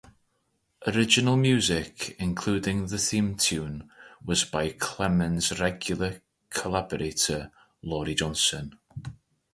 [0.87, 3.91] Original music, including the theme tune,
[4.25, 7.51] was by Clemens' regular collaborator
[7.83, 8.79] Laurie Johnson.